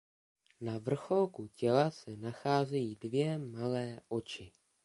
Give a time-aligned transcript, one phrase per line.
[0.61, 4.51] Na vrcholku těla se nacházejí dvě malé oči.